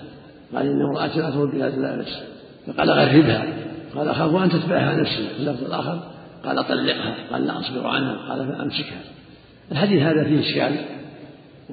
قال 0.55 0.67
إن 0.67 0.83
امرأتي 0.83 1.19
لا 1.21 1.31
ترد 1.31 1.55
يد 1.55 1.79
لامس 1.79 2.23
فقال 2.67 2.91
غربها 2.91 3.47
قال 3.95 4.09
أخاف 4.09 4.35
أن 4.35 4.51
تتبعها 4.51 5.01
نفسي. 5.01 5.29
في 5.37 5.41
اللفظ 5.41 5.65
الآخر 5.65 6.01
قال 6.45 6.57
طلقها. 6.57 7.15
قال 7.33 7.47
لا 7.47 7.61
أصبر 7.61 7.87
عنها. 7.87 8.17
قال 8.29 8.49
فأمسكها. 8.49 9.01
الحديث 9.73 10.03
هذا 10.03 10.25
فيه 10.25 10.41
إشكال 10.41 10.77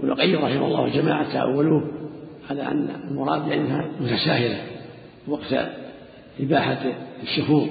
القيم 0.03 0.35
رحمه 0.35 0.65
الله 0.67 0.81
وجماعة 0.81 1.33
تأولوه 1.33 1.92
على 2.49 2.61
أن 2.61 2.89
المراد 3.11 3.45
بأنها 3.49 3.89
متساهلة 3.99 4.61
وقت 5.27 5.69
إباحة 6.39 6.93
الشفور 7.23 7.69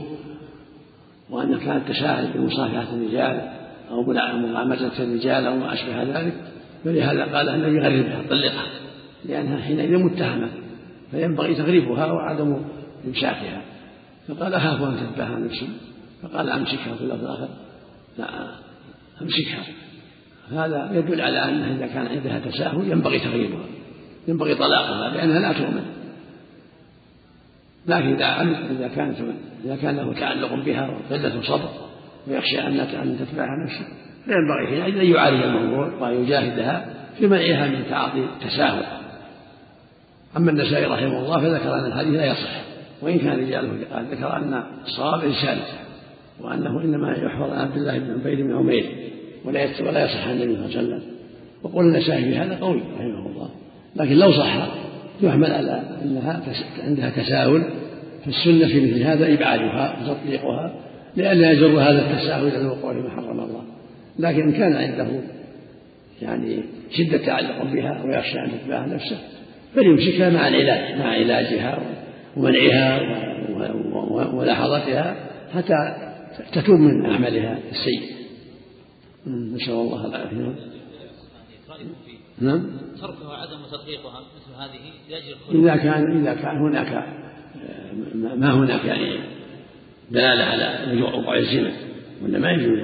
وأن 1.31 1.59
كانت 1.59 1.89
تساهل 1.89 2.33
بمصافحة 2.35 2.95
الرجال 2.95 3.49
أو 3.91 4.03
مغامسة 4.39 5.03
الرجال 5.05 5.47
أو 5.47 5.57
ما 5.57 5.73
أشبه 5.73 6.03
ذلك 6.03 6.35
فلهذا 6.85 7.25
قال 7.25 7.49
النبي 7.49 7.81
غربها 7.81 8.23
طلقها 8.31 8.67
لأنها 9.25 9.61
حينئذ 9.61 9.99
متهمة 9.99 10.49
فينبغي 11.11 11.55
تغريبها 11.55 12.07
وعدم 12.07 12.57
إمساكها. 13.07 13.63
فقال 14.29 14.55
أخاف 14.55 14.83
أن 14.83 14.97
تتبعها 14.97 15.39
نفسي 15.39 15.69
فقال 16.23 16.51
أمسكها 16.51 16.95
في 16.95 17.01
اللفظ 17.01 17.25
الآخر. 17.25 17.49
لا 18.19 18.27
أمسكها. 19.23 19.65
هذا 20.53 20.91
يدل 20.95 21.21
على 21.21 21.39
أنها 21.39 21.75
إذا 21.77 21.87
كان 21.87 22.07
عندها 22.07 22.39
تساهل 22.39 22.91
ينبغي 22.91 23.19
تغييرها 23.19 23.65
ينبغي 24.29 24.55
طلاقها 24.55 25.11
لأنها 25.15 25.39
لا 25.39 25.53
تؤمن. 25.53 25.85
لكن 27.87 28.15
إذا 28.15 28.43
إذا 28.71 28.89
كانت 28.89 29.17
إذا 29.65 29.77
كان 29.77 29.97
له 29.97 30.13
تعلق 30.13 30.55
بها 30.55 30.91
وقلة 30.91 31.43
صبر 31.43 31.69
ويخشى 32.29 32.61
أن 32.61 32.81
أن 32.81 33.19
تتبعها 33.19 33.65
نفسه 33.65 33.87
فينبغي 34.25 34.67
حينئذ 34.67 34.99
أن 34.99 35.15
يعالج 35.15 35.43
الموضوع 35.43 35.93
ويجاهدها 36.01 36.95
في 37.19 37.27
منعها 37.27 37.69
من 37.69 37.85
تعاطي 37.91 38.19
التساهل. 38.19 38.85
أما 40.37 40.51
النسائي 40.51 40.87
رحمه 40.87 41.19
الله 41.19 41.41
فذكر 41.41 41.75
أن 41.75 41.87
الحديث 41.87 42.15
لا 42.15 42.27
يصح 42.27 42.63
وإن 43.03 43.19
كان 43.19 43.39
رجاله 43.39 43.69
قال 43.93 44.05
ذكر 44.11 44.37
أن 44.37 44.63
الصواب 44.85 45.25
إرسال 45.25 45.59
وأنه 46.41 46.81
إنما 46.81 47.13
يحفظ 47.13 47.51
عن 47.51 47.59
عبد 47.59 47.77
الله 47.77 47.99
بن 47.99 48.11
عبيد 48.11 48.41
بن 48.41 48.57
عمير 48.57 49.11
ولا 49.45 49.69
ولا 49.81 50.05
يصح 50.05 50.29
عن 50.29 50.43
النبي 50.43 50.55
صلى 50.55 50.67
الله 50.67 50.79
عليه 50.79 50.89
وسلم. 50.89 51.03
وقول 51.63 51.85
النسائي 51.85 52.25
في 52.25 52.37
هذا 52.37 52.59
قوي 52.61 52.83
رحمه 52.97 53.27
الله. 53.27 53.51
لكن 53.97 54.15
لو 54.15 54.33
صح 54.33 54.69
يحمل 55.23 55.53
على 55.53 55.83
أنها 56.05 56.43
عندها 56.85 57.11
تساهل 57.11 57.65
فالسنة 58.25 58.67
في 58.67 58.81
مثل 58.81 59.03
هذا 59.03 59.35
إبعادها 59.35 59.97
وتطبيقها 60.03 60.75
لئلا 61.17 61.53
يجر 61.53 61.81
هذا 61.81 62.11
التساهل 62.11 62.47
إلى 62.47 62.61
الوقوع 62.61 62.93
فيما 62.93 63.11
حرم 63.11 63.41
الله. 63.41 63.63
لكن 64.19 64.43
إن 64.43 64.53
كان 64.53 64.77
عنده 64.77 65.07
يعني 66.23 66.63
شدة 66.91 67.19
تعلق 67.19 67.63
بها 67.63 68.03
ويخشى 68.05 68.39
أن 68.39 68.51
تتبعها 68.51 68.87
نفسه 68.87 69.19
فليمسكها 69.75 70.31
مع 70.31 70.49
العلاج 70.49 70.99
مع 70.99 71.07
علاجها 71.07 71.79
ومنعها 72.37 73.01
ولحظتها 74.35 75.17
حتى 75.55 75.75
تتوب 76.53 76.81
من 76.81 77.07
أعمالها 77.07 77.59
السيء 77.71 78.03
نسأل 79.27 79.73
الله 79.73 80.07
العافية. 80.07 80.72
نعم. 82.39 82.63
تركها 83.01 83.29
وعدم 83.29 83.59
تطبيقها 83.73 84.21
مثل 84.21 84.55
هذه 84.59 84.93
لأجل 85.11 85.63
إذا 85.63 85.77
كان 85.77 86.21
إذا 86.21 86.35
كان 86.35 86.57
هناك 86.57 86.93
آه، 86.93 88.35
ما 88.37 88.55
هناك 88.55 88.85
يعني 88.85 89.19
دلالة 90.11 90.45
على 90.45 91.03
وقوع 91.03 91.37
الزنا 91.37 91.73
ولا 92.23 92.39
ما 92.39 92.51
يجوز. 92.51 92.79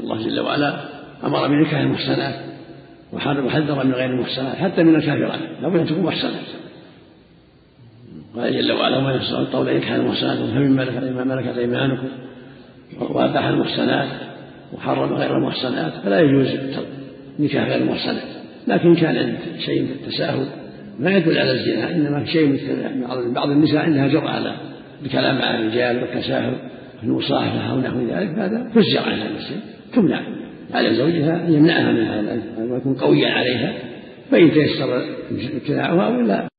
الله 0.00 0.22
جل 0.22 0.40
وعلا 0.40 0.80
أمر 1.24 1.48
بنكاح 1.48 1.80
المحسنات 1.80 2.34
وحذر 3.12 3.84
من 3.84 3.92
غير 3.92 4.10
المحسنات 4.10 4.56
حتى 4.56 4.82
من 4.82 4.96
الكافرات. 4.96 5.40
لابد 5.62 5.76
أن 5.76 5.86
تكون 5.86 6.02
محسنات 6.02 6.46
قال 8.36 8.52
جل 8.52 8.72
وعلا 8.72 8.96
وما 8.96 9.12
يفسر 9.12 9.40
القول 9.40 9.68
أن 9.68 9.80
كان 9.80 10.06
محسنات 10.06 10.38
فمما 10.38 10.84
ملكت 10.84 11.04
ما 11.04 11.24
ملكت 11.24 11.58
أيمانكم 11.58 12.08
وأباح 13.00 13.44
المحسنات 13.44 14.08
وحرم 14.72 15.14
غير 15.14 15.36
المحسنات 15.36 15.92
فلا 15.92 16.20
يجوز 16.20 16.48
نكاح 17.38 17.68
غير 17.68 17.82
المحسنات. 17.82 18.33
لكن 18.68 18.94
كان 18.94 19.36
شيء 19.58 19.82
من 19.82 19.88
التساهل 19.88 20.46
ما 20.98 21.16
يدل 21.16 21.38
على 21.38 21.52
الزنا 21.52 21.90
إنما 21.90 22.24
شيء 22.26 22.46
من 22.46 23.32
بعض 23.32 23.50
النساء 23.50 23.78
عندها 23.78 24.08
جرأة 24.08 24.30
على 24.30 24.54
الكلام 25.04 25.38
مع 25.38 25.58
الرجال 25.58 26.02
والتساهل 26.02 26.54
المصاحبة 27.02 27.70
أو 27.70 27.80
نحو 27.80 27.98
ذلك 28.00 28.38
هذا 28.38 28.70
تزجر 28.74 29.02
عنها 29.06 29.28
المسلم 29.28 29.60
تمنع. 29.94 30.20
على 30.74 30.94
زوجها 30.94 31.48
يمنعها 31.48 31.92
من 31.92 32.06
هذا 32.06 32.42
ويكون 32.58 32.94
قويا 32.94 33.28
عليها 33.28 33.72
فإن 34.30 34.50
تيسر 34.52 35.02
ابتلاعها 35.56 36.08
ولا 36.08 36.53